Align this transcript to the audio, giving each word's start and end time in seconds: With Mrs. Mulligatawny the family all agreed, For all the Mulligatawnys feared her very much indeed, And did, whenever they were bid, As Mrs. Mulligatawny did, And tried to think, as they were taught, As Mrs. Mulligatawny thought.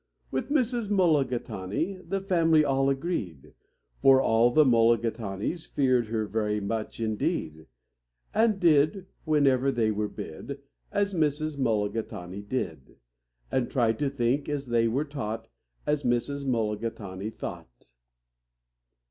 With 0.31 0.49
Mrs. 0.49 0.89
Mulligatawny 0.89 1.97
the 2.03 2.21
family 2.21 2.65
all 2.65 2.89
agreed, 2.89 3.53
For 4.01 4.19
all 4.19 4.49
the 4.49 4.65
Mulligatawnys 4.65 5.67
feared 5.71 6.07
her 6.07 6.25
very 6.25 6.59
much 6.59 6.99
indeed, 6.99 7.67
And 8.33 8.59
did, 8.59 9.05
whenever 9.25 9.71
they 9.71 9.91
were 9.91 10.07
bid, 10.07 10.57
As 10.91 11.13
Mrs. 11.13 11.59
Mulligatawny 11.59 12.41
did, 12.41 12.95
And 13.51 13.69
tried 13.69 13.99
to 13.99 14.09
think, 14.09 14.49
as 14.49 14.65
they 14.65 14.87
were 14.87 15.05
taught, 15.05 15.49
As 15.85 16.01
Mrs. 16.01 16.47
Mulligatawny 16.47 17.29
thought. 17.29 17.91